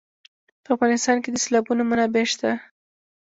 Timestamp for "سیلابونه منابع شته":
1.43-2.51